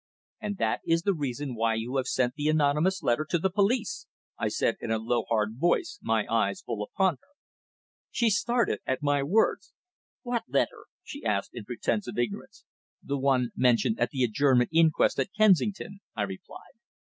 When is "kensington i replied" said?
15.37-16.73